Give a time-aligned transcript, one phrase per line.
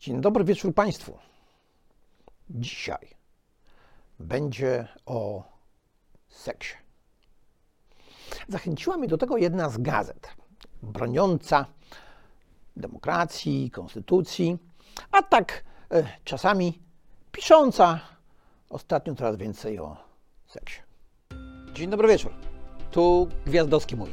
[0.00, 1.18] Dzień dobry wieczór Państwu.
[2.50, 3.08] Dzisiaj
[4.18, 5.42] będzie o
[6.28, 6.74] seksie.
[8.48, 10.28] Zachęciła mnie do tego jedna z gazet,
[10.82, 11.66] broniąca
[12.76, 14.58] demokracji, konstytucji,
[15.10, 16.82] a tak e, czasami
[17.32, 18.00] pisząca
[18.70, 19.96] ostatnio coraz więcej o
[20.46, 20.80] seksie.
[21.72, 22.32] Dzień dobry wieczór.
[22.90, 24.10] Tu Gwiazdowski mój.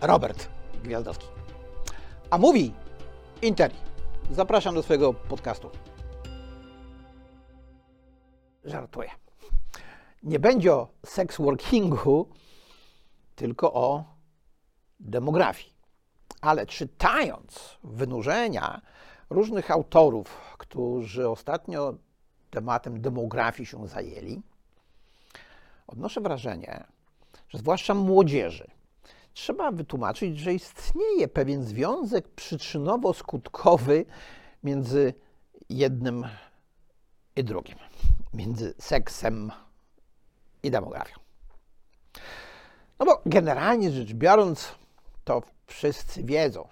[0.00, 0.48] Robert
[0.84, 1.26] Gwiazdowski.
[2.30, 2.74] A mówi
[3.42, 3.91] Interi.
[4.30, 5.70] Zapraszam do swojego podcastu.
[8.64, 9.10] Żartuję.
[10.22, 12.28] Nie będzie o sex workingu,
[13.34, 14.04] tylko o
[15.00, 15.72] demografii.
[16.40, 18.80] Ale czytając wynurzenia
[19.30, 21.94] różnych autorów, którzy ostatnio
[22.50, 24.42] tematem demografii się zajęli,
[25.86, 26.84] odnoszę wrażenie,
[27.48, 28.70] że zwłaszcza młodzieży,
[29.34, 34.04] trzeba wytłumaczyć, że istnieje pewien związek przyczynowo-skutkowy
[34.64, 35.14] między
[35.68, 36.26] jednym
[37.36, 37.76] i drugim,
[38.34, 39.52] między seksem
[40.62, 41.20] i demografią.
[42.98, 44.74] No bo generalnie rzecz biorąc,
[45.24, 46.68] to wszyscy wiedzą,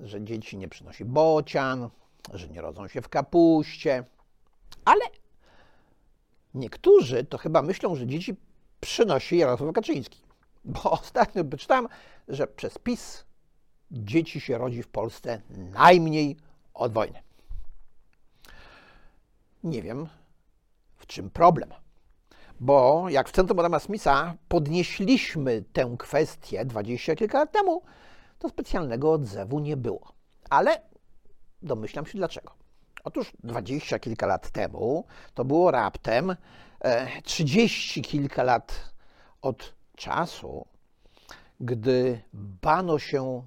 [0.00, 1.90] że dzieci nie przynosi bocian,
[2.34, 4.04] że nie rodzą się w kapuście,
[4.84, 5.04] ale
[6.54, 8.36] niektórzy to chyba myślą, że dzieci
[8.80, 10.31] przynosi Jarosław Kaczyński.
[10.64, 11.88] Bo ostatnio wyczytałem,
[12.28, 13.24] że przez PiS
[13.90, 16.36] dzieci się rodzi w Polsce najmniej
[16.74, 17.22] od wojny.
[19.64, 20.08] Nie wiem,
[20.96, 21.70] w czym problem.
[22.60, 27.82] Bo jak w Centrum Adama Smitha podnieśliśmy tę kwestię dwadzieścia kilka lat temu,
[28.38, 30.12] to specjalnego odzewu nie było.
[30.50, 30.80] Ale
[31.62, 32.52] domyślam się dlaczego.
[33.04, 35.04] Otóż dwadzieścia kilka lat temu
[35.34, 36.36] to było raptem
[36.80, 38.92] e, trzydzieści kilka lat
[39.42, 40.66] od czasu,
[41.60, 43.42] gdy bano się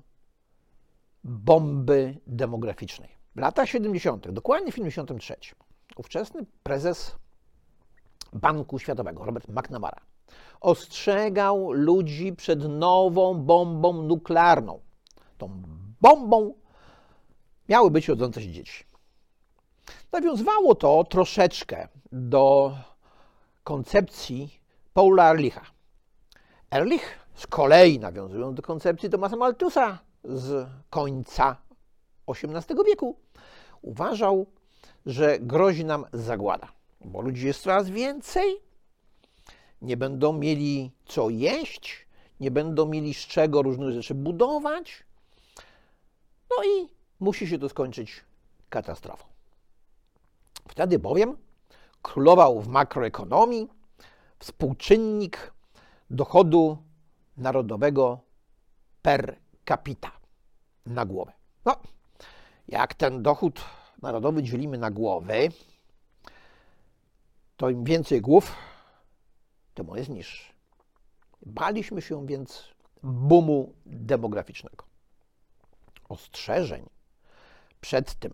[1.24, 3.10] bomby demograficznej.
[3.36, 5.36] W latach 70., dokładnie w 73,
[5.98, 7.16] ówczesny prezes
[8.34, 10.02] Banku Światowego, Robert McNamara,
[10.62, 14.80] ostrzegał ludzi przed nową bombą nuklearną.
[15.38, 15.64] Tą
[16.02, 16.54] bombą
[17.70, 18.84] miały być rodzące się dzieci.
[20.12, 22.78] Nawiązywało to troszeczkę do
[23.64, 24.60] koncepcji
[24.94, 25.75] Paula Ehrlicha.
[26.76, 31.58] Ehrlich z kolei, nawiązując do koncepcji Tomasa Malthusa z końca
[32.28, 33.20] XVIII wieku,
[33.82, 34.46] uważał,
[35.06, 36.68] że grozi nam zagłada,
[37.06, 38.56] bo ludzi jest coraz więcej,
[39.82, 42.08] nie będą mieli co jeść,
[42.40, 45.04] nie będą mieli z czego różne rzeczy budować,
[46.50, 48.24] no i musi się to skończyć
[48.70, 49.26] katastrofą.
[50.68, 51.38] Wtedy bowiem
[52.02, 53.70] królował w makroekonomii
[54.40, 55.55] współczynnik
[56.10, 56.78] dochodu
[57.38, 58.20] narodowego
[59.02, 59.40] per
[59.70, 60.12] capita
[60.86, 61.32] na głowę.
[61.66, 61.76] No,
[62.68, 63.66] jak ten dochód
[64.02, 65.50] narodowy dzielimy na głowy,
[67.58, 68.56] to im więcej głów,
[69.74, 70.54] tym on jest niższy.
[71.46, 74.86] Baliśmy się więc boomu demograficznego.
[76.10, 76.90] Ostrzeżeń
[77.82, 78.34] przed tym,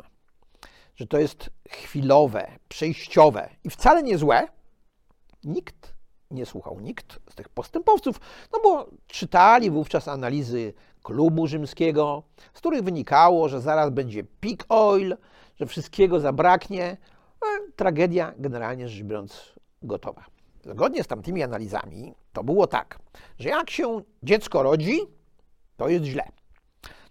[0.95, 4.47] że to jest chwilowe, przejściowe i wcale nie złe,
[5.43, 5.93] nikt
[6.31, 8.19] nie słuchał nikt z tych postępowców,
[8.53, 15.17] no bo czytali wówczas analizy klubu rzymskiego, z których wynikało, że zaraz będzie peak oil,
[15.59, 16.97] że wszystkiego zabraknie.
[17.41, 20.25] No, tragedia generalnie rzecz biorąc gotowa.
[20.65, 22.99] Zgodnie z tamtymi analizami to było tak,
[23.39, 24.99] że jak się dziecko rodzi,
[25.77, 26.23] to jest źle.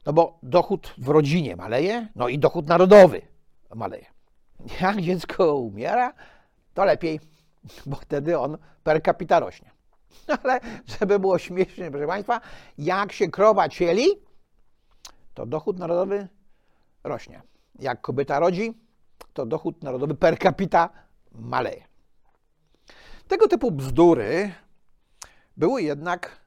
[0.06, 3.22] No bo dochód w rodzinie maleje, no i dochód narodowy
[3.74, 4.06] maleje.
[4.80, 6.12] Jak dziecko umiera,
[6.74, 7.20] to lepiej
[7.86, 9.70] bo wtedy on per capita rośnie.
[10.42, 12.40] Ale żeby było śmiesznie, proszę Państwa,
[12.78, 14.06] jak się krowa cieli,
[15.34, 16.28] to dochód narodowy
[17.04, 17.42] rośnie.
[17.78, 18.80] Jak kobieta rodzi,
[19.32, 20.88] to dochód narodowy per capita
[21.32, 21.84] maleje.
[23.28, 24.52] Tego typu bzdury
[25.56, 26.40] były jednak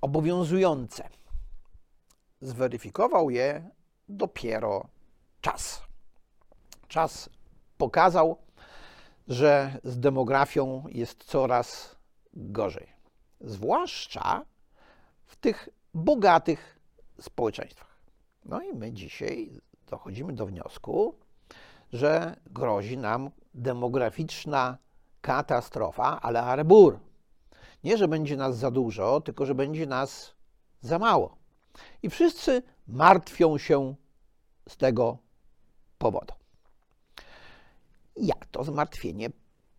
[0.00, 1.08] obowiązujące.
[2.40, 3.70] Zweryfikował je
[4.08, 4.88] dopiero
[5.40, 5.82] czas.
[6.88, 7.30] Czas
[7.78, 8.41] pokazał,
[9.32, 11.96] że z demografią jest coraz
[12.34, 12.86] gorzej.
[13.40, 14.44] Zwłaszcza
[15.24, 16.80] w tych bogatych
[17.20, 17.98] społeczeństwach.
[18.44, 19.50] No i my dzisiaj
[19.90, 21.14] dochodzimy do wniosku,
[21.92, 24.78] że grozi nam demograficzna
[25.20, 26.98] katastrofa, ale arbur.
[27.84, 30.34] Nie, że będzie nas za dużo, tylko że będzie nas
[30.80, 31.36] za mało.
[32.02, 33.94] I wszyscy martwią się
[34.68, 35.18] z tego
[35.98, 36.41] powodu
[38.22, 39.28] ja to zmartwienie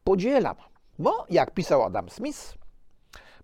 [0.03, 0.55] podzielam.
[0.99, 2.57] Bo jak pisał Adam Smith,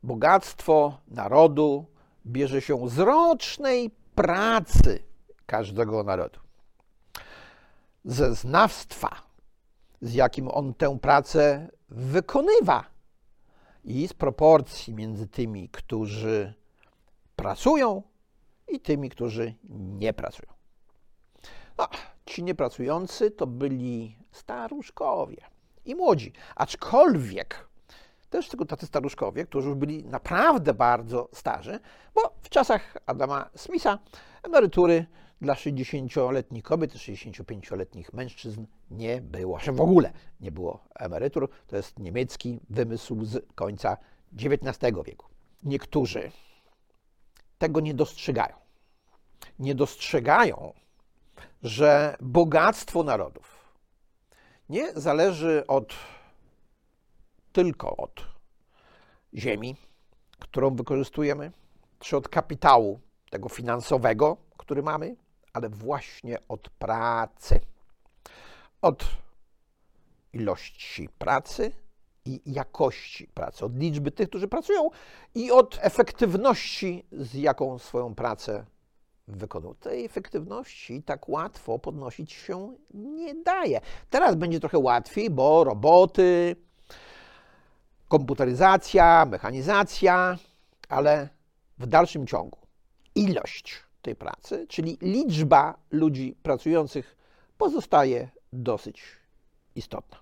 [0.03, 1.85] bogactwo narodu
[2.25, 5.03] bierze się z rocznej pracy
[5.45, 6.39] każdego narodu.
[8.05, 9.09] ze znawstwa,
[10.01, 12.85] z jakim on tę pracę wykonywa
[13.83, 16.53] i z proporcji między tymi, którzy
[17.35, 18.03] pracują
[18.67, 20.53] i tymi, którzy nie pracują.
[21.77, 21.87] No,
[22.25, 25.37] ci niepracujący to byli staruszkowie
[25.85, 27.69] i młodzi, aczkolwiek
[28.29, 31.79] też tylko tacy staruszkowie, którzy już byli naprawdę bardzo starzy,
[32.13, 33.99] bo w czasach Adama Smitha
[34.43, 35.05] emerytury
[35.41, 39.59] dla 60-letnich kobiet, 65-letnich mężczyzn nie było.
[39.73, 41.49] W ogóle nie było emerytur.
[41.67, 43.97] To jest niemiecki wymysł z końca
[44.33, 45.27] XIX wieku.
[45.63, 46.31] Niektórzy
[47.57, 48.55] tego nie dostrzegają.
[49.59, 50.73] Nie dostrzegają,
[51.63, 53.58] że bogactwo narodów
[54.69, 55.95] nie zależy od
[57.51, 58.27] tylko od
[59.35, 59.75] ziemi,
[60.39, 61.51] którą wykorzystujemy,
[61.99, 62.99] czy od kapitału
[63.29, 65.15] tego finansowego, który mamy,
[65.53, 67.59] ale właśnie od pracy.
[68.81, 69.03] Od
[70.33, 71.71] ilości pracy
[72.25, 74.89] i jakości pracy, od liczby tych, którzy pracują
[75.35, 78.65] i od efektywności, z jaką swoją pracę
[79.29, 79.75] wykonują.
[79.75, 83.81] Tej efektywności tak łatwo podnosić się nie daje.
[84.09, 86.55] Teraz będzie trochę łatwiej, bo roboty,
[88.07, 90.37] komputeryzacja, mechanizacja,
[90.89, 91.29] ale
[91.77, 92.59] w dalszym ciągu
[93.15, 97.17] ilość tej pracy, czyli liczba ludzi pracujących,
[97.57, 99.01] pozostaje dosyć
[99.75, 100.17] istotna.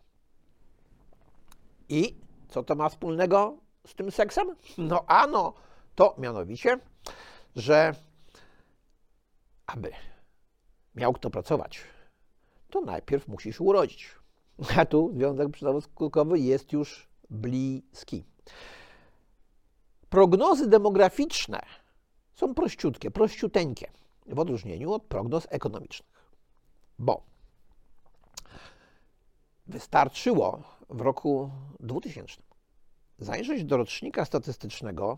[1.89, 2.15] I
[2.49, 3.57] co to ma wspólnego
[3.87, 4.55] z tym seksem?
[4.77, 5.53] No ano,
[5.95, 6.79] to mianowicie,
[7.55, 7.93] że
[9.67, 9.91] aby
[10.95, 11.81] miał kto pracować,
[12.69, 14.15] to najpierw musisz urodzić.
[14.77, 18.23] A tu związek przyczynowo-skutkowy jest już bliski.
[20.09, 21.59] Prognozy demograficzne
[22.33, 23.91] są prościutkie, prościuteńkie,
[24.25, 26.31] w odróżnieniu od prognoz ekonomicznych.
[26.99, 27.23] Bo
[29.67, 32.41] wystarczyło w roku 2000
[33.19, 35.17] zajrzeć do rocznika statystycznego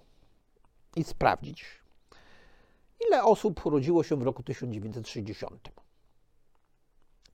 [0.96, 1.66] i sprawdzić,
[3.08, 5.70] ile osób urodziło się w roku 1960.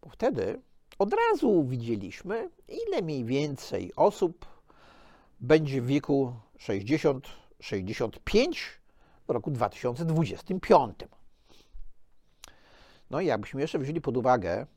[0.02, 0.62] Bo wtedy
[1.00, 4.46] od razu widzieliśmy, ile mniej więcej osób
[5.40, 7.22] będzie w wieku 60-65
[9.28, 11.00] w roku 2025.
[13.10, 14.68] No i jakbyśmy jeszcze wzięli pod uwagę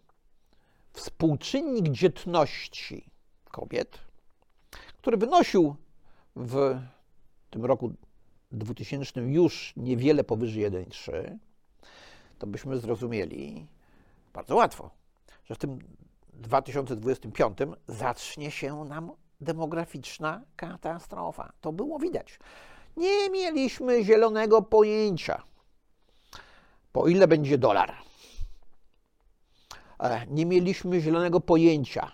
[0.92, 3.10] współczynnik dzietności
[3.50, 3.98] kobiet,
[4.98, 5.76] który wynosił
[6.36, 6.78] w
[7.50, 7.92] tym roku
[8.52, 11.38] 2000 już niewiele powyżej 1,3,
[12.38, 13.66] to byśmy zrozumieli
[14.34, 14.90] bardzo łatwo,
[15.44, 15.78] że w tym
[16.32, 17.58] 2025
[17.88, 21.52] zacznie się nam demograficzna katastrofa.
[21.60, 22.38] To było widać.
[22.96, 25.42] Nie mieliśmy zielonego pojęcia,
[26.92, 27.94] po ile będzie dolar.
[30.00, 32.12] E, nie mieliśmy zielonego pojęcia,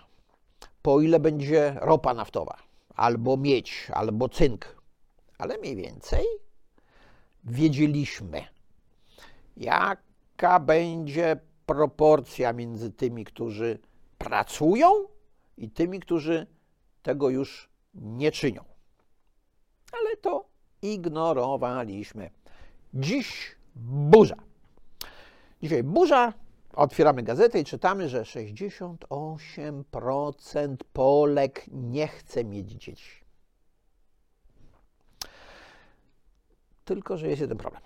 [0.81, 2.57] po ile będzie ropa naftowa,
[2.95, 4.74] albo miedź, albo cynk.
[5.37, 6.25] Ale mniej więcej
[7.43, 8.43] wiedzieliśmy,
[9.57, 13.79] jaka będzie proporcja między tymi, którzy
[14.17, 15.07] pracują
[15.57, 16.47] i tymi, którzy
[17.03, 18.63] tego już nie czynią.
[19.91, 20.45] Ale to
[20.81, 22.29] ignorowaliśmy.
[22.93, 24.37] Dziś burza.
[25.61, 26.33] Dzisiaj burza.
[26.73, 33.24] Otwieramy gazetę i czytamy, że 68% Polek nie chce mieć dzieci.
[36.85, 37.81] Tylko, że jest jeden problem.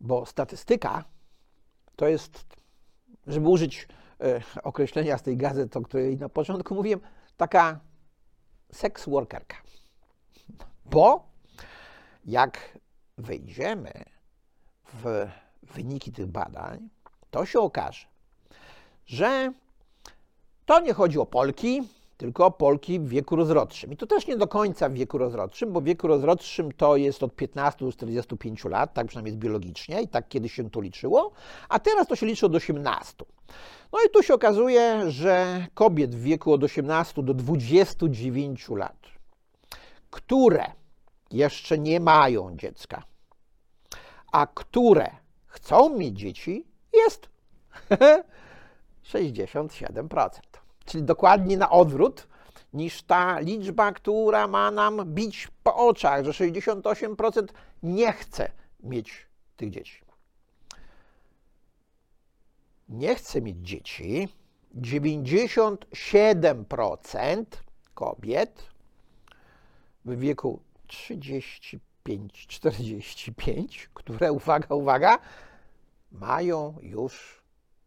[0.00, 1.04] Bo statystyka
[1.96, 2.56] to jest,
[3.26, 3.88] żeby użyć
[4.20, 7.00] e, określenia z tej gazety, o której na początku mówiłem,
[7.36, 7.80] taka
[8.72, 9.56] seks workerka.
[10.84, 11.28] Bo
[12.24, 12.78] jak
[13.18, 13.92] wejdziemy
[14.94, 15.28] w
[15.62, 16.88] wyniki tych badań,
[17.30, 18.06] to się okaże,
[19.06, 19.52] że
[20.66, 23.92] to nie chodzi o Polki, tylko Polki w wieku rozrodczym.
[23.92, 27.22] I to też nie do końca w wieku rozrodczym, bo w wieku rozrodczym to jest
[27.22, 31.30] od 15 do 45 lat, tak przynajmniej jest biologicznie i tak kiedyś się to liczyło,
[31.68, 33.24] a teraz to się liczy od 18.
[33.92, 39.06] No i tu się okazuje, że kobiet w wieku od 18 do 29 lat,
[40.10, 40.72] które
[41.30, 43.02] jeszcze nie mają dziecka,
[44.32, 45.10] a które
[45.46, 47.28] chcą mieć dzieci, jest
[49.04, 50.63] 67%.
[50.84, 52.26] Czyli dokładnie na odwrót
[52.72, 57.46] niż ta liczba, która ma nam bić po oczach, że 68%
[57.82, 58.50] nie chce
[58.82, 59.26] mieć
[59.56, 60.04] tych dzieci.
[62.88, 64.28] Nie chce mieć dzieci.
[64.76, 67.44] 97%
[67.94, 68.66] kobiet
[70.04, 75.18] w wieku 35-45, które, uwaga, uwaga,
[76.12, 77.43] mają już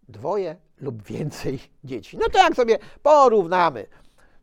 [0.08, 2.18] dwoje lub więcej dzieci.
[2.18, 3.88] No to jak sobie porównamy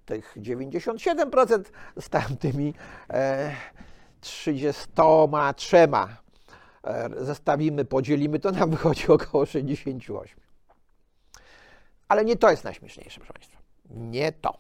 [0.06, 1.64] tych 97%
[2.00, 2.74] z tamtymi
[3.10, 3.56] e,
[4.20, 10.40] 33 e, zestawimy, podzielimy, to nam wychodzi około 68.
[12.08, 13.58] Ale nie to jest najśmieszniejsze, proszę Państwa.
[13.90, 14.58] Nie to.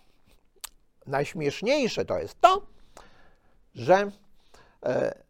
[1.06, 2.66] Najśmieszniejsze to jest to,
[3.74, 4.10] że
[4.82, 5.24] e,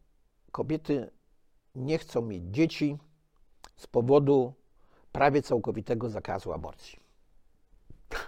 [0.53, 1.11] kobiety
[1.75, 2.99] nie chcą mieć dzieci
[3.77, 4.55] z powodu
[5.15, 6.99] prawie całkowitego zakazu aborcji.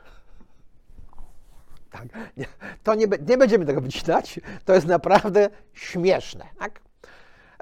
[1.91, 2.09] Tak.
[2.37, 2.47] Nie,
[2.83, 4.41] to nie, nie, będziemy tego wycinać.
[4.65, 6.45] To jest naprawdę śmieszne.
[6.59, 6.81] Tak?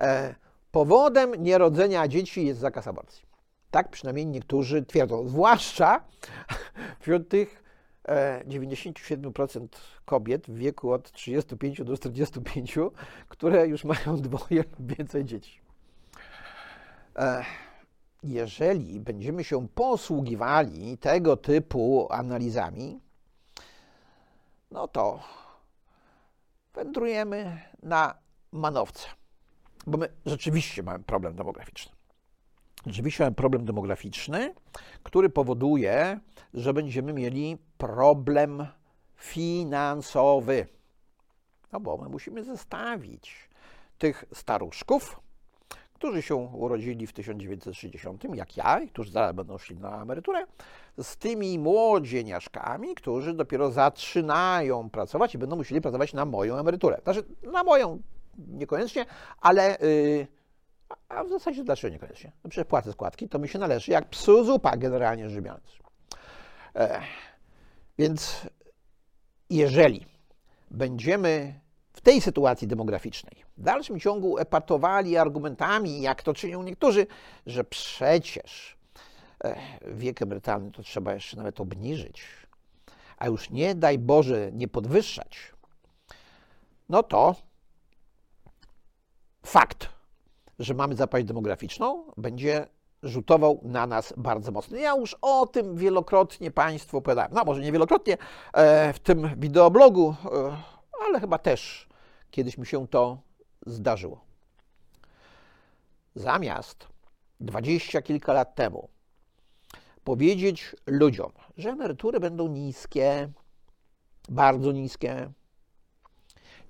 [0.00, 0.34] E,
[0.70, 3.26] powodem nierodzenia dzieci jest zakaz aborcji.
[3.70, 5.28] Tak przynajmniej niektórzy twierdzą.
[5.28, 6.04] Zwłaszcza
[7.00, 7.62] wśród tych
[8.08, 9.68] e, 97%
[10.04, 12.78] kobiet w wieku od 35 do 45,
[13.28, 15.60] które już mają dwoje lub więcej dzieci.
[17.16, 17.44] E,
[18.24, 23.00] jeżeli będziemy się posługiwali tego typu analizami,
[24.70, 25.20] no to
[26.74, 28.14] wędrujemy na
[28.52, 29.08] manowce.
[29.86, 31.92] Bo my rzeczywiście mamy problem demograficzny.
[32.86, 34.54] Rzeczywiście mamy problem demograficzny,
[35.02, 36.20] który powoduje,
[36.54, 38.66] że będziemy mieli problem
[39.16, 40.66] finansowy.
[41.72, 43.48] No bo my musimy zestawić
[43.98, 45.20] tych staruszków
[46.04, 50.46] którzy się urodzili w 1960, jak ja, i którzy zaraz będą szli na emeryturę,
[50.98, 57.00] z tymi młodzieniaszkami, którzy dopiero zaczynają pracować i będą musieli pracować na moją emeryturę.
[57.04, 58.02] Znaczy, na moją
[58.38, 59.06] niekoniecznie,
[59.40, 59.76] ale.
[59.80, 60.26] Yy,
[61.08, 62.32] a w zasadzie dlaczego niekoniecznie?
[62.44, 65.78] No przecież płacę składki, to mi się należy jak psu zupa, generalnie rzecz biorąc.
[67.98, 68.46] Więc
[69.50, 70.06] jeżeli
[70.70, 71.60] będziemy
[71.94, 77.06] w tej sytuacji demograficznej w dalszym ciągu epatowali argumentami, jak to czynią niektórzy,
[77.46, 78.76] że przecież
[79.44, 82.22] e, wiek emerytalny to trzeba jeszcze nawet obniżyć,
[83.18, 85.52] a już nie daj Boże nie podwyższać,
[86.88, 87.34] no to
[89.46, 89.88] fakt,
[90.58, 92.66] że mamy zapaść demograficzną, będzie
[93.02, 94.76] rzutował na nas bardzo mocno.
[94.76, 97.30] Ja już o tym wielokrotnie Państwu opowiadałem.
[97.34, 98.16] No może nie wielokrotnie
[98.52, 100.14] e, w tym wideoblogu,
[101.14, 101.88] e, ale chyba też
[102.30, 103.18] kiedyś mi się to
[103.66, 104.24] zdarzyło.
[106.14, 106.88] Zamiast
[107.40, 108.88] dwadzieścia kilka lat temu
[110.04, 113.28] powiedzieć ludziom, że emerytury będą niskie,
[114.28, 115.32] bardzo niskie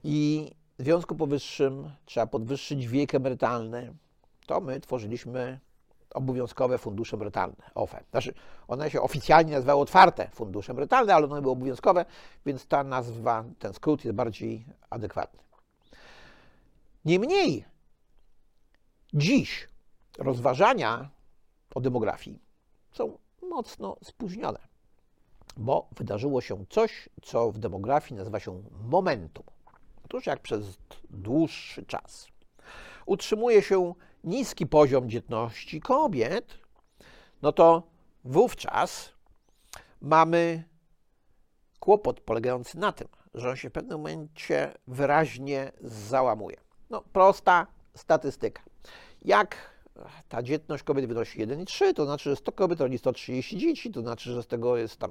[0.04, 3.94] i w związku powyższym trzeba podwyższyć wiek emerytalny,
[4.46, 5.60] to my tworzyliśmy
[6.14, 8.04] obowiązkowe fundusze emerytalne, OFE.
[8.10, 8.34] Znaczy,
[8.68, 12.04] one się oficjalnie nazywały otwarte fundusze emerytalne, ale one były obowiązkowe,
[12.46, 15.40] więc ta nazwa, ten skrót jest bardziej adekwatny.
[17.04, 17.64] Niemniej
[19.14, 19.68] dziś
[20.18, 21.10] rozważania
[21.74, 22.38] o demografii
[22.92, 24.58] są mocno spóźnione,
[25.56, 29.44] bo wydarzyło się coś, co w demografii nazywa się momentum.
[30.04, 30.78] Otóż jak przez
[31.10, 32.26] dłuższy czas
[33.06, 33.94] utrzymuje się
[34.24, 36.58] niski poziom dzietności kobiet,
[37.42, 37.82] no to
[38.24, 39.12] wówczas
[40.00, 40.64] mamy
[41.80, 46.56] kłopot polegający na tym, że on się w pewnym momencie wyraźnie załamuje.
[46.90, 48.62] No, prosta statystyka.
[49.22, 49.73] Jak
[50.28, 54.32] ta dzietność kobiet wynosi 1,3, to znaczy, że 100 kobiet rodzi 130 dzieci, to znaczy,
[54.32, 55.10] że z tego jest tam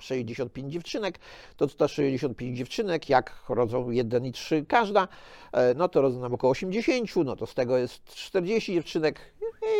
[0.00, 1.18] 65 dziewczynek,
[1.56, 5.08] to 165 dziewczynek, jak rodzą 1,3 każda,
[5.52, 9.34] e, no to rodzą nam około 80, no to z tego jest 40 dziewczynek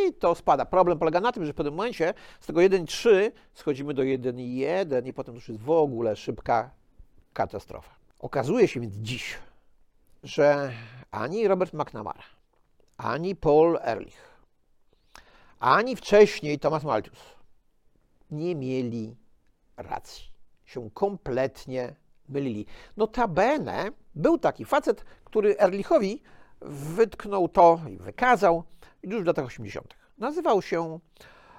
[0.07, 0.65] i to spada.
[0.65, 5.13] Problem polega na tym, że w pewnym momencie z tego 1,3 schodzimy do 1,1 i
[5.13, 6.69] potem już jest w ogóle szybka
[7.33, 7.91] katastrofa.
[8.19, 9.37] Okazuje się więc dziś,
[10.23, 10.71] że
[11.11, 12.23] ani Robert McNamara,
[12.97, 14.26] ani Paul Ehrlich,
[15.59, 17.19] ani wcześniej Thomas Malthus
[18.31, 19.15] nie mieli
[19.77, 20.23] racji.
[20.65, 21.95] Się kompletnie
[22.29, 22.65] mylili.
[22.97, 26.21] Notabene był taki facet, który Ehrlichowi
[26.61, 28.63] wytknął to i wykazał
[29.03, 29.95] już w latach 80.
[30.17, 30.99] Nazywał się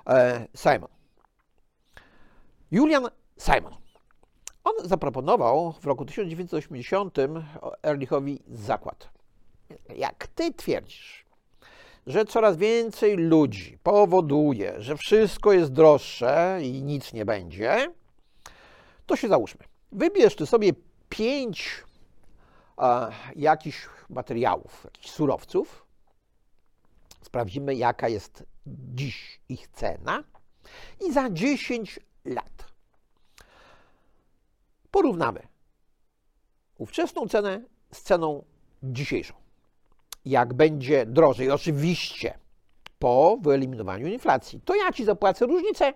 [0.06, 0.88] e, Simon.
[2.70, 3.74] Julian Simon.
[4.64, 7.16] On zaproponował w roku 1980
[7.82, 9.10] Ehrlichowi zakład.
[9.96, 11.27] Jak ty twierdzisz,
[12.08, 17.92] że coraz więcej ludzi powoduje, że wszystko jest droższe i nic nie będzie,
[19.06, 19.64] to się załóżmy.
[19.92, 20.72] Wybierz ty sobie
[21.08, 21.84] pięć
[22.76, 25.86] a, jakichś materiałów, jakichś surowców.
[27.22, 30.24] Sprawdzimy, jaka jest dziś ich cena.
[31.08, 32.64] I za 10 lat
[34.90, 35.48] porównamy
[36.78, 37.62] ówczesną cenę
[37.92, 38.44] z ceną
[38.82, 39.47] dzisiejszą.
[40.28, 42.38] Jak będzie drożej, oczywiście
[42.98, 44.60] po wyeliminowaniu inflacji.
[44.64, 45.92] To ja ci zapłacę różnicę,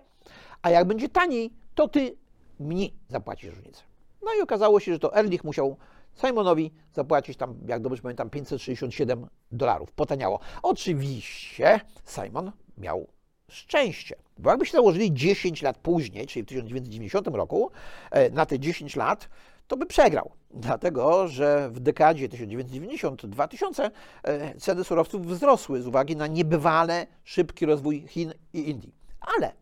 [0.61, 2.17] a jak będzie taniej, to ty
[2.59, 3.83] mi zapłacisz różnicę.
[4.25, 5.77] No i okazało się, że to Erlich musiał
[6.15, 9.91] Simonowi zapłacić tam, jak dobrze pamiętam, 567 dolarów.
[9.91, 10.39] Potaniało.
[10.63, 13.07] Oczywiście Simon miał
[13.49, 14.15] szczęście.
[14.37, 17.71] Bo jakby się założyli 10 lat później, czyli w 1990 roku,
[18.11, 19.29] e, na te 10 lat,
[19.67, 20.31] to by przegrał.
[20.51, 23.91] Dlatego, że w dekadzie 1990-2000
[24.23, 28.95] e, ceny surowców wzrosły z uwagi na niebywale szybki rozwój Chin i Indii.
[29.19, 29.53] Ale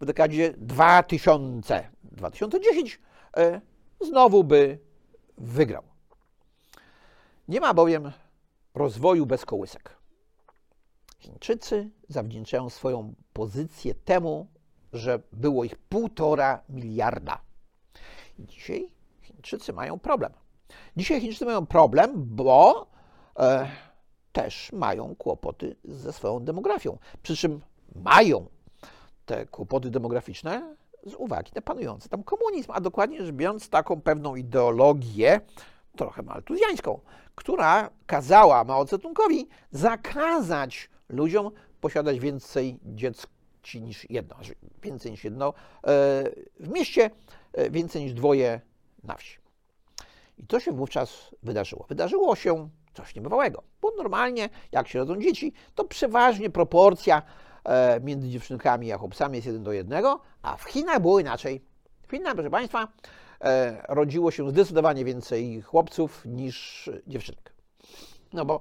[0.00, 2.98] w dekadzie 2000-2010
[3.36, 3.60] e,
[4.00, 4.78] znowu by
[5.38, 5.82] wygrał.
[7.48, 8.12] Nie ma bowiem
[8.74, 9.96] rozwoju bez kołysek.
[11.18, 14.46] Chińczycy zawdzięczają swoją pozycję temu,
[14.92, 17.40] że było ich półtora miliarda.
[18.38, 18.93] Dzisiaj
[19.24, 20.32] Chińczycy mają problem.
[20.96, 22.86] Dzisiaj Chińczycy mają problem, bo
[23.38, 23.68] e,
[24.32, 26.98] też mają kłopoty ze swoją demografią.
[27.22, 27.60] Przy czym
[27.94, 28.46] mają
[29.26, 30.76] te kłopoty demograficzne
[31.06, 35.40] z uwagi na panujący tam komunizm, a dokładnie rzecz biorąc taką pewną ideologię,
[35.96, 37.00] trochę maltuzjańską,
[37.34, 41.50] która kazała Mao Tse-tungowi zakazać ludziom
[41.80, 45.52] posiadać więcej dzieci niż jedno, znaczy więcej niż jedno e,
[46.60, 47.10] w mieście,
[47.52, 48.60] e, więcej niż dwoje
[49.04, 49.38] na wsi.
[50.38, 51.86] I to się wówczas wydarzyło.
[51.88, 57.22] Wydarzyło się coś niebywałego, bo normalnie jak się rodzą dzieci, to przeważnie proporcja
[57.64, 61.64] e, między dziewczynkami a chłopcami jest jeden do jednego, a w Chinach było inaczej.
[62.06, 62.88] W Chinach, proszę Państwa,
[63.88, 67.54] rodziło się zdecydowanie więcej chłopców niż dziewczynek.
[68.32, 68.60] No bo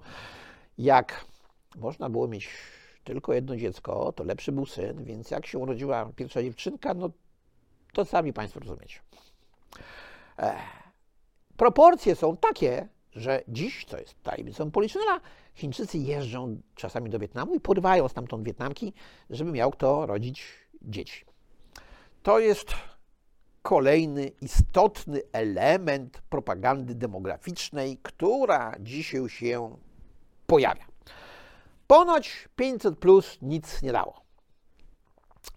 [0.78, 1.26] jak
[1.76, 2.50] można było mieć
[3.04, 7.10] tylko jedno dziecko, to lepszy był syn, więc jak się urodziła pierwsza dziewczynka, no
[7.94, 9.00] to sami Państwo rozumiecie.
[10.40, 10.56] E,
[11.58, 15.20] proporcje są takie, że dziś, co jest tajemnicą Poliszynela,
[15.56, 18.94] Chińczycy jeżdżą czasami do Wietnamu i porywają stamtąd Wietnamki,
[19.30, 20.46] żeby miał kto rodzić
[20.82, 21.26] dzieci.
[22.24, 22.74] To jest
[23.62, 29.78] kolejny istotny element propagandy demograficznej, która dzisiaj się
[30.48, 30.86] pojawia.
[31.88, 34.22] Ponoć 500 plus nic nie dało.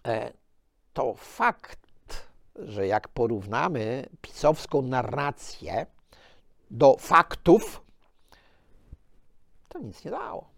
[0.07, 0.33] E,
[0.93, 1.86] to fakt,
[2.57, 5.85] że jak porównamy pisowską narrację
[6.71, 7.81] do faktów,
[9.69, 10.49] to nic nie dało.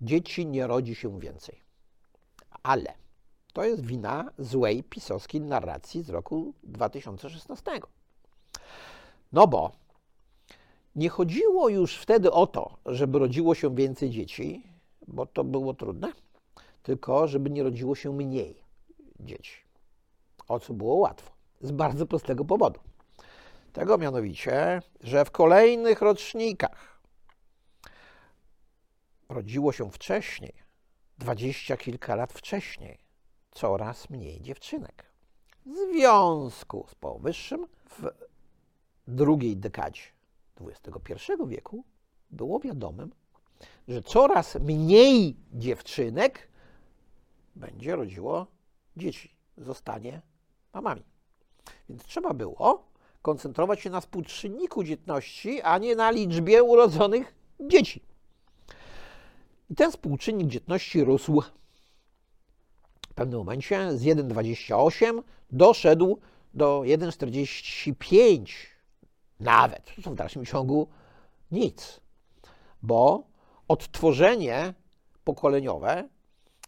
[0.00, 1.60] Dzieci nie rodzi się więcej.
[2.62, 2.94] Ale
[3.52, 7.70] to jest wina złej pisowskiej narracji z roku 2016.
[9.32, 9.72] No bo
[10.96, 14.66] nie chodziło już wtedy o to, żeby rodziło się więcej dzieci,
[15.08, 16.12] bo to było trudne,
[16.82, 18.62] tylko żeby nie rodziło się mniej
[19.20, 19.69] dzieci.
[20.50, 21.32] O co było łatwo.
[21.60, 22.80] Z bardzo prostego powodu.
[23.72, 27.00] Tego mianowicie, że w kolejnych rocznikach
[29.28, 30.52] rodziło się wcześniej,
[31.18, 32.98] dwadzieścia kilka lat wcześniej,
[33.50, 35.12] coraz mniej dziewczynek.
[35.66, 38.10] W związku z powyższym w
[39.08, 40.02] drugiej dekadzie
[40.60, 41.84] XXI wieku
[42.30, 43.12] było wiadomym,
[43.88, 46.48] że coraz mniej dziewczynek
[47.56, 48.46] będzie rodziło
[48.96, 50.29] dzieci, zostanie
[50.74, 51.02] mamami.
[51.88, 52.90] Więc trzeba było
[53.22, 58.02] koncentrować się na współczynniku dzietności, a nie na liczbie urodzonych dzieci.
[59.70, 61.42] I ten współczynnik dzietności rósł
[63.10, 66.18] w pewnym momencie z 1,28 doszedł
[66.54, 68.46] do 1,45
[69.40, 69.92] nawet.
[70.04, 70.88] To w dalszym ciągu
[71.50, 72.00] nic,
[72.82, 73.24] bo
[73.68, 74.74] odtworzenie
[75.24, 76.08] pokoleniowe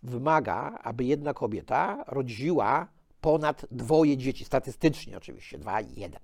[0.02, 2.88] wymaga, aby jedna kobieta rodziła
[3.22, 6.20] ponad dwoje dzieci, statystycznie oczywiście, dwa i jeden.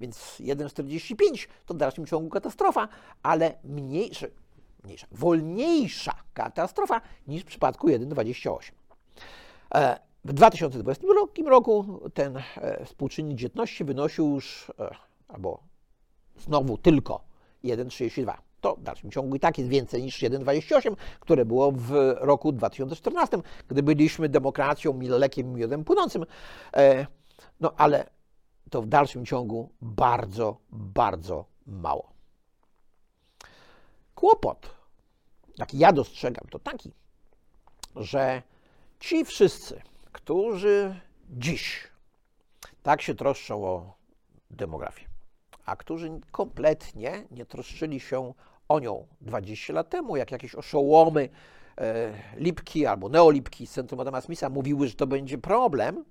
[0.00, 2.88] Więc 1,45 to w dalszym ciągu katastrofa,
[3.22, 4.26] ale mniejsza,
[4.84, 8.72] mniejsza, wolniejsza katastrofa niż w przypadku 1,28.
[9.74, 11.06] E, w 2020
[11.46, 14.94] roku ten e, współczynnik dzietności wynosił już, e,
[15.28, 15.62] albo
[16.38, 17.24] znowu tylko
[17.64, 22.52] 1,32 to w dalszym ciągu i tak jest więcej niż 1,28, które było w roku
[22.52, 26.26] 2014, gdy byliśmy demokracją, mlekiem, miodem płynącym.
[26.76, 27.06] E,
[27.60, 28.10] no ale
[28.70, 32.12] to w dalszym ciągu bardzo, bardzo mało.
[34.14, 34.70] Kłopot,
[35.58, 36.92] jaki ja dostrzegam, to taki,
[37.96, 38.42] że
[39.00, 41.00] ci wszyscy, którzy
[41.30, 41.88] dziś
[42.82, 43.94] tak się troszczą o
[44.50, 45.06] demografię,
[45.64, 48.34] a którzy kompletnie nie troszczyli się
[48.68, 51.28] o nią 20 lat temu, jak jakieś oszołomy
[51.78, 56.04] e, lipki albo neolipki z Centrum Adama Smitha mówiły, że to będzie problem,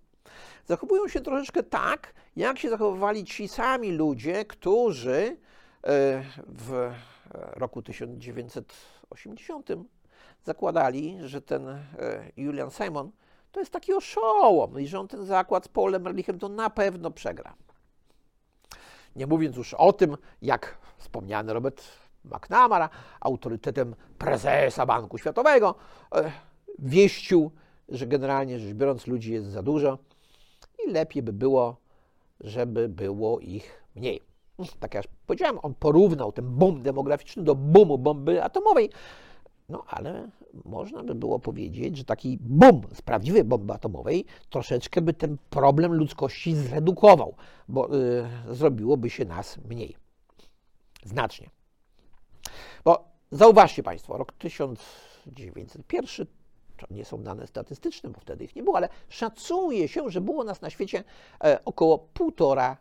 [0.65, 5.38] zachowują się troszeczkę tak, jak się zachowywali ci sami ludzie, którzy
[5.84, 6.91] e, w
[7.34, 9.70] roku 1980
[10.44, 11.82] zakładali, że ten e,
[12.38, 13.12] Julian Simon
[13.52, 17.12] to jest taki oszołom i że on ten zakład z Paulem Ehrlichem to na pewno
[17.12, 17.56] przegra.
[19.15, 21.84] Nie mówiąc już o tym, jak wspomniany Robert
[22.26, 25.76] McNamara, autorytetem prezesa Banku Światowego,
[26.16, 26.32] e,
[26.80, 27.52] wieścił,
[27.90, 29.98] że generalnie rzecz biorąc ludzi jest za dużo
[30.88, 31.78] i lepiej by było,
[32.40, 34.22] żeby było ich mniej.
[34.80, 38.90] Tak jak powiedziałem, on porównał ten boom demograficzny do boomu bomby atomowej.
[39.70, 40.30] No ale
[40.66, 45.94] można by było powiedzieć, że taki boom z prawdziwej bomby atomowej troszeczkę by ten problem
[45.94, 47.36] ludzkości zredukował,
[47.68, 49.96] bo y, zrobiłoby się nas mniej.
[51.04, 51.50] Znacznie.
[52.86, 56.28] Bo zauważcie Państwo, rok 1901
[56.78, 60.43] to nie są dane statystyczne, bo wtedy ich nie było, ale szacuje się, że było
[60.43, 61.04] nas na świecie
[61.43, 62.78] e, około półtora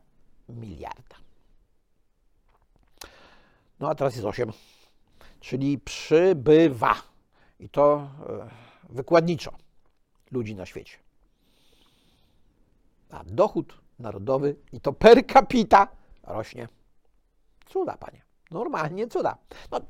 [0.49, 1.17] miliarda.
[3.81, 4.53] No a teraz jest 8,
[5.40, 6.95] czyli przybywa.
[7.61, 8.49] I to e,
[8.88, 9.53] wykładniczo
[10.31, 10.97] ludzi na świecie.
[13.11, 15.88] A dochód narodowy i to per capita
[16.23, 16.69] rośnie.
[17.67, 18.34] Cuda, panie.
[18.55, 19.37] Normalnie cuda.
[19.71, 19.81] No,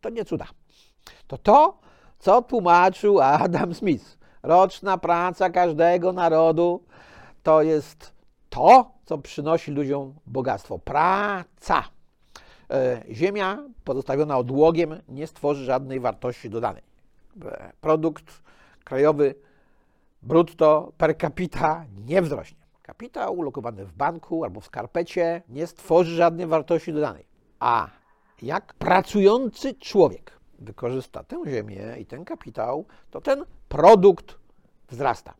[0.00, 0.46] to nie cuda.
[1.26, 1.78] To to,
[2.18, 4.18] co tłumaczył Adam Smith.
[4.42, 6.82] Roczna praca każdego narodu
[7.42, 8.12] to jest
[8.50, 10.78] to, co przynosi ludziom bogactwo.
[10.78, 11.84] Praca.
[12.70, 16.82] E, ziemia pozostawiona odłogiem nie stworzy żadnej wartości dodanej.
[17.44, 18.42] E, produkt
[18.84, 19.34] krajowy
[20.22, 22.66] brutto per capita nie wzrośnie.
[22.82, 27.35] Kapitał ulokowany w banku albo w skarpecie nie stworzy żadnej wartości dodanej.
[27.60, 27.88] A
[28.42, 34.38] jak pracujący człowiek wykorzysta tę ziemię i ten kapitał, to ten produkt
[34.88, 35.34] wzrasta.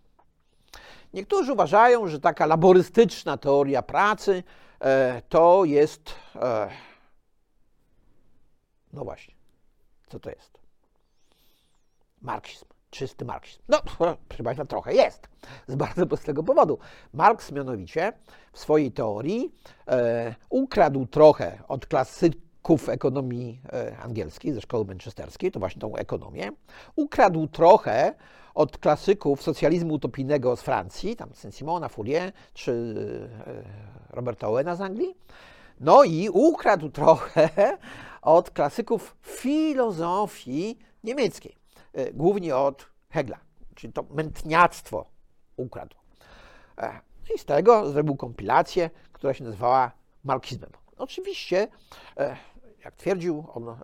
[1.14, 4.42] Niektórzy uważają, że taka laborystyczna teoria pracy
[4.80, 6.14] e, to jest.
[6.34, 6.70] E,
[8.92, 9.34] no właśnie,
[10.06, 10.58] co to jest?
[12.22, 13.62] Marksizm, czysty marksizm.
[13.68, 13.78] No,
[14.28, 15.28] proszę Państwa, trochę jest.
[15.68, 16.78] Z bardzo prostego powodu.
[17.12, 18.12] Marks mianowicie
[18.52, 19.52] w swojej teorii
[19.88, 26.50] e, ukradł trochę od klasyków ekonomii e, angielskiej ze szkoły manchesterskiej, to właśnie tą ekonomię.
[26.96, 28.14] Ukradł trochę
[28.54, 32.94] od klasyków socjalizmu utopijnego z Francji, tam Saint-Simona, Fourier czy
[33.46, 35.16] e, Roberta Owena z Anglii.
[35.80, 37.48] No i ukradł trochę
[38.22, 41.56] od klasyków filozofii niemieckiej,
[42.14, 43.38] głównie od Hegla,
[43.74, 45.06] czyli to mętniactwo
[45.56, 45.96] ukradł.
[46.78, 47.00] E,
[47.34, 49.92] I z tego zrobił kompilację, która się nazywała
[50.24, 50.70] marksizmem.
[50.98, 51.68] Oczywiście,
[52.84, 53.76] jak twierdził, on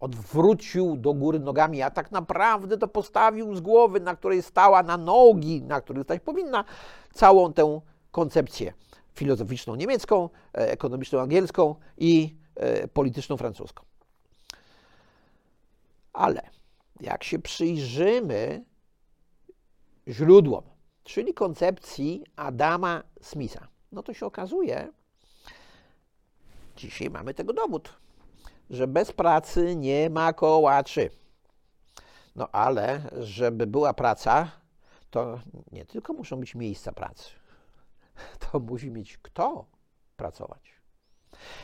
[0.00, 4.96] odwrócił do góry nogami, a tak naprawdę to postawił z głowy, na której stała, na
[4.96, 6.64] nogi, na których stać powinna,
[7.12, 8.72] całą tę koncepcję
[9.14, 13.84] filozoficzną niemiecką, e, ekonomiczną angielską i e, polityczną francuską.
[16.12, 16.55] Ale
[17.00, 18.64] jak się przyjrzymy
[20.08, 20.64] źródłom,
[21.04, 24.92] czyli koncepcji Adama Smitha, no to się okazuje,
[26.76, 27.92] dzisiaj mamy tego dowód,
[28.70, 31.10] że bez pracy nie ma kołaczy.
[32.36, 34.50] No ale, żeby była praca,
[35.10, 35.40] to
[35.72, 37.30] nie tylko muszą być miejsca pracy,
[38.52, 39.66] to musi mieć kto
[40.16, 40.75] pracować.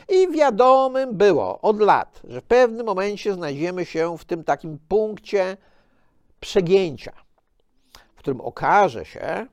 [0.09, 5.57] I wiadomym było od lat, że w pewnym momencie znajdziemy się w tym takim punkcie
[6.39, 7.13] przegięcia,
[8.15, 9.47] w którym okaże się,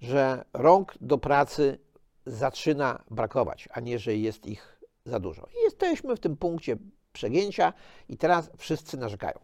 [0.00, 1.78] że rąk do pracy
[2.26, 5.46] zaczyna brakować, a nie, że jest ich za dużo.
[5.60, 6.76] I jesteśmy w tym punkcie
[7.12, 7.72] przegięcia
[8.08, 9.38] i teraz wszyscy narzekają.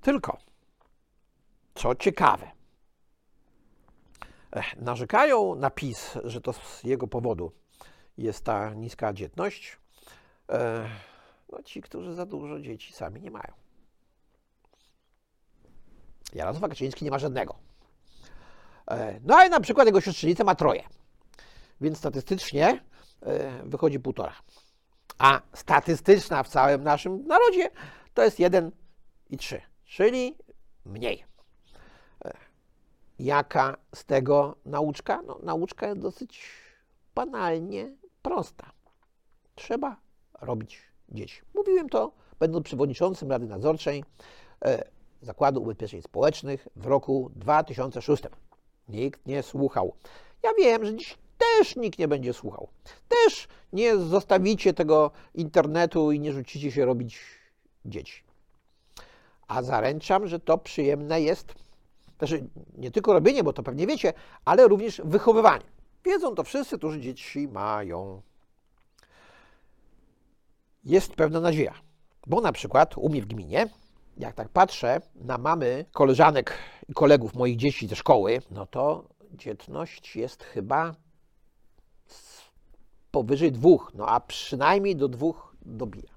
[0.00, 0.38] Tylko,
[1.74, 2.50] co ciekawe,
[4.76, 7.52] narzekają na PiS, że to z jego powodu
[8.18, 9.78] jest ta niska dzietność.
[11.52, 13.52] No ci, którzy za dużo dzieci sami nie mają.
[16.34, 17.54] Jarosław Kaczyński nie ma żadnego.
[19.22, 20.82] No ale na przykład jego siostrzenica ma troje.
[21.80, 22.80] Więc statystycznie
[23.22, 24.34] E, wychodzi półtora.
[25.18, 27.70] A statystyczna w całym naszym narodzie
[28.14, 28.70] to jest 1
[29.30, 30.36] i 3, czyli
[30.84, 31.24] mniej.
[32.24, 32.36] E,
[33.18, 35.22] jaka z tego nauczka?
[35.26, 36.42] No, nauczka jest dosyć
[37.14, 38.72] banalnie prosta.
[39.54, 39.96] Trzeba
[40.40, 41.40] robić dzieci.
[41.54, 44.04] Mówiłem to, będąc przewodniczącym Rady Nadzorczej
[44.64, 44.84] e,
[45.22, 48.22] Zakładu Ubezpieczeń Społecznych w roku 2006.
[48.88, 49.94] Nikt nie słuchał.
[50.42, 52.68] Ja wiem, że dziś też nikt nie będzie słuchał.
[53.08, 57.20] Też nie zostawicie tego internetu i nie rzucicie się robić
[57.84, 58.22] dzieci.
[59.48, 61.54] A zaręczam, że to przyjemne jest,
[62.18, 62.44] znaczy
[62.78, 64.12] nie tylko robienie, bo to pewnie wiecie,
[64.44, 65.75] ale również wychowywanie.
[66.06, 68.22] Wiedzą to wszyscy, którzy dzieci mają.
[70.84, 71.74] Jest pewna nadzieja,
[72.26, 73.68] bo na przykład u mnie w gminie
[74.16, 80.16] jak tak patrzę na mamy koleżanek i kolegów moich dzieci ze szkoły, no to dzietność
[80.16, 80.94] jest chyba
[83.10, 86.10] powyżej dwóch, no a przynajmniej do dwóch dobija.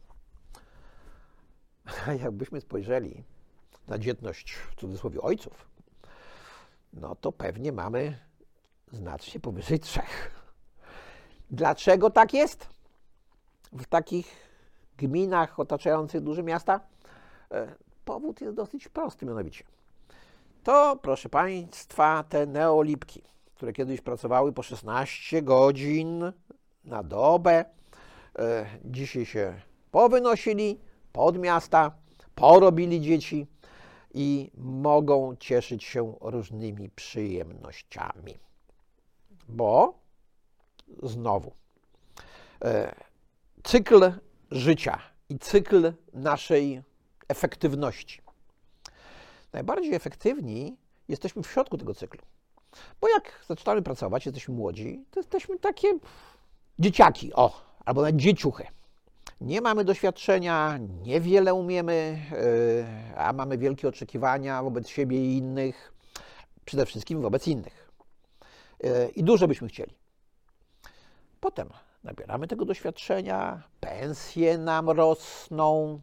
[2.08, 3.24] A jakbyśmy spojrzeli
[3.88, 5.70] na dzietność w cudzysłowie ojców,
[6.94, 8.29] no to pewnie mamy
[8.92, 10.32] znacznie powyżej trzech.
[11.52, 12.68] Dlaczego tak jest?
[13.72, 14.50] W takich
[14.98, 16.80] gminach otaczających duże miasta?
[17.52, 17.76] E,
[18.06, 19.64] powód jest dosyć prosty, mianowicie.
[20.64, 23.22] To, proszę Państwa, te neolipki,
[23.56, 26.32] które kiedyś pracowały po 16 godzin
[26.86, 27.66] na dobę,
[28.40, 30.80] e, dzisiaj się powynosili
[31.14, 31.92] pod miasta,
[32.36, 33.48] porobili dzieci
[34.14, 38.49] i mogą cieszyć się różnymi przyjemnościami.
[39.50, 40.00] Bo
[41.04, 41.52] znowu,
[42.66, 42.96] e,
[43.64, 44.12] cykl
[44.52, 46.82] życia i cykl naszej
[47.28, 48.22] efektywności.
[49.54, 52.22] Najbardziej efektywni jesteśmy w środku tego cyklu.
[53.02, 55.88] Bo jak zaczynamy pracować, jesteśmy młodzi, to jesteśmy takie
[56.80, 58.66] dzieciaki, o, albo nawet dzieciuchy.
[59.42, 65.94] Nie mamy doświadczenia, niewiele umiemy, yy, a mamy wielkie oczekiwania wobec siebie i innych,
[66.66, 67.89] przede wszystkim wobec innych.
[68.84, 69.96] Yy, I dużo byśmy chcieli.
[71.40, 71.70] Potem
[72.04, 76.02] nabieramy tego doświadczenia, pensje nam rosną,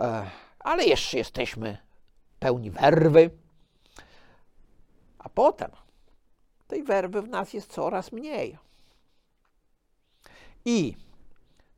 [0.00, 0.06] yy,
[0.58, 1.78] ale jeszcze jesteśmy
[2.38, 3.30] pełni werwy.
[5.18, 5.70] A potem
[6.66, 8.58] tej werwy w nas jest coraz mniej.
[10.64, 10.96] I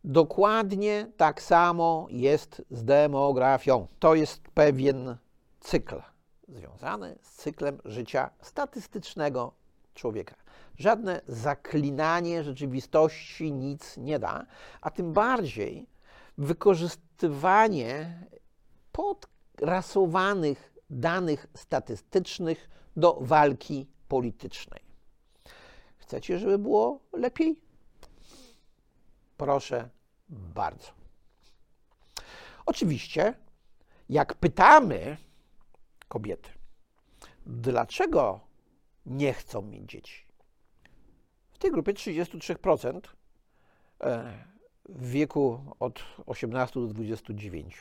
[0.04, 3.86] dokładnie tak samo jest z demografią.
[3.98, 5.16] To jest pewien
[5.60, 6.02] cykl
[6.48, 9.52] związany z cyklem życia statystycznego
[9.98, 10.34] człowieka.
[10.78, 14.46] Żadne zaklinanie rzeczywistości nic nie da,
[14.80, 15.86] a tym bardziej
[16.38, 18.22] wykorzystywanie
[18.92, 24.80] podrasowanych danych statystycznych do walki politycznej.
[25.96, 27.60] Chcecie, żeby było lepiej?
[29.36, 29.88] Proszę
[30.28, 30.88] bardzo.
[32.66, 33.34] Oczywiście,
[34.08, 35.16] jak pytamy
[36.08, 36.50] kobiety,
[37.46, 38.47] dlaczego
[39.08, 40.26] nie chcą mieć dzieci,
[41.50, 43.00] w tej grupie 33%
[44.00, 44.44] e,
[44.88, 47.76] w wieku od 18 do 29,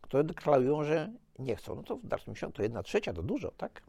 [0.00, 1.74] które deklarują, że nie chcą.
[1.74, 3.82] No to w dalszym ciągu to jedna trzecia, to dużo, tak?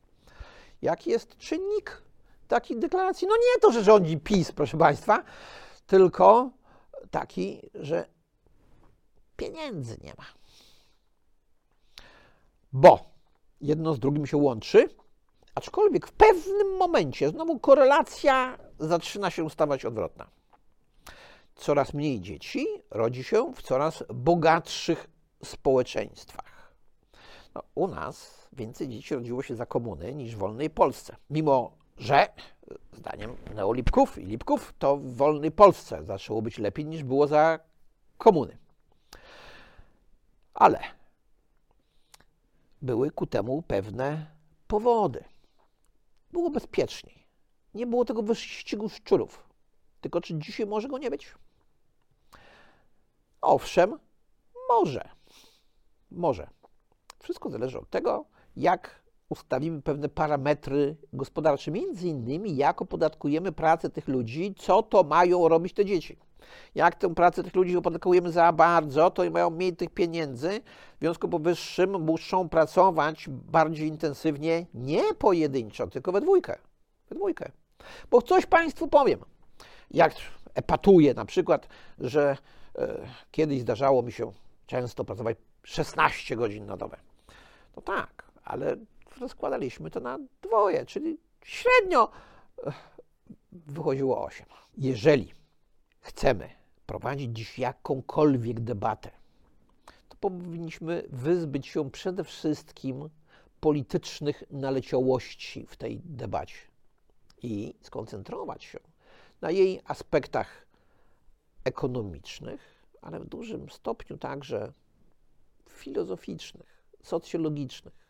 [0.81, 2.01] Jaki jest czynnik
[2.47, 3.27] takich deklaracji?
[3.27, 5.23] No nie to, że rządzi PiS, proszę Państwa,
[5.87, 6.51] tylko
[7.11, 8.05] taki, że
[9.37, 10.25] pieniędzy nie ma.
[12.73, 12.99] Bo
[13.61, 14.89] jedno z drugim się łączy,
[15.55, 20.27] aczkolwiek w pewnym momencie znowu korelacja zaczyna się stawać odwrotna.
[21.55, 25.07] Coraz mniej dzieci rodzi się w coraz bogatszych
[25.43, 26.73] społeczeństwach.
[27.55, 31.15] No, u nas więcej dzieci rodziło się za komuny niż w wolnej Polsce.
[31.29, 32.27] Mimo, że
[32.91, 37.59] zdaniem neolipków i lipków to w wolnej Polsce zaczęło być lepiej niż było za
[38.17, 38.57] komuny.
[40.53, 40.79] Ale
[42.81, 44.31] były ku temu pewne
[44.67, 45.23] powody.
[46.35, 47.27] Było bezpieczniej.
[47.73, 49.49] Nie było tego wyścigu szczurów.
[50.01, 51.35] Tylko czy dzisiaj może go nie być?
[53.41, 53.99] Owszem,
[54.69, 55.09] może.
[56.11, 56.47] Może.
[57.19, 64.07] Wszystko zależy od tego, jak ustawimy pewne parametry gospodarcze, między innymi jak opodatkujemy pracę tych
[64.07, 66.17] ludzi, co to mają robić te dzieci.
[66.75, 70.61] Jak tę pracę tych ludzi opodatkujemy za bardzo, to mają mniej tych pieniędzy,
[70.95, 76.57] w związku powyższym muszą pracować bardziej intensywnie, nie pojedynczo, tylko we dwójkę.
[77.09, 77.51] We dwójkę.
[78.11, 79.19] Bo coś Państwu powiem.
[79.91, 80.13] Jak
[80.55, 81.67] epatuję na przykład,
[81.99, 82.37] że
[82.77, 82.97] e,
[83.31, 84.31] kiedyś zdarzało mi się
[84.67, 86.97] często pracować 16 godzin na dobę.
[87.75, 88.75] No tak, ale
[89.19, 92.11] rozkładaliśmy to na dwoje, czyli średnio
[92.67, 92.71] e,
[93.51, 94.45] wychodziło 8.
[94.77, 95.33] Jeżeli
[96.05, 96.49] chcemy
[96.85, 99.11] prowadzić dziś jakąkolwiek debatę,
[100.09, 103.09] to powinniśmy wyzbyć się przede wszystkim
[103.59, 106.57] politycznych naleciałości w tej debacie
[107.43, 108.79] i skoncentrować się
[109.41, 110.65] na jej aspektach
[111.63, 114.73] ekonomicznych, ale w dużym stopniu także
[115.69, 118.05] filozoficznych, socjologicznych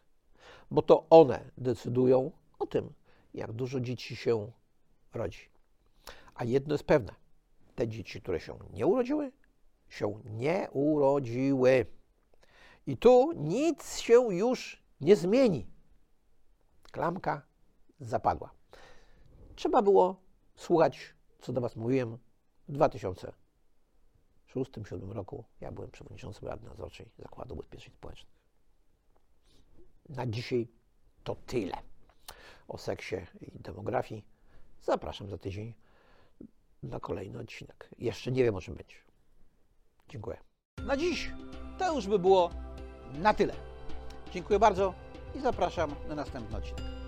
[0.71, 2.93] bo to one decydują o tym,
[3.33, 4.51] jak dużo dzieci się
[5.13, 5.49] rodzi.
[6.35, 7.13] A jedno jest pewne:
[7.75, 9.31] te dzieci, które się nie urodziły,
[9.89, 11.85] się nie urodziły.
[12.87, 15.67] I tu nic się już nie zmieni.
[16.91, 17.41] Klamka
[17.99, 18.51] zapadła.
[19.55, 20.21] Trzeba było
[20.55, 22.17] słuchać, co do Was mówiłem
[22.67, 25.43] w 2006-2007 roku.
[25.61, 28.35] Ja byłem przewodniczącym Rady Nadzorczej Zakładu Ubezpieczeń Społecznych.
[30.09, 30.67] Na dzisiaj
[31.23, 31.77] to tyle.
[32.67, 34.25] O seksie i demografii
[34.81, 35.73] zapraszam za tydzień
[36.83, 37.89] na kolejny odcinek.
[37.97, 38.95] Jeszcze nie wiem o czym będzie.
[40.09, 40.37] Dziękuję.
[40.85, 41.31] Na dziś
[41.77, 42.49] to już by było
[43.13, 43.53] na tyle.
[44.31, 44.93] Dziękuję bardzo
[45.35, 47.04] i zapraszam na następny odcinek.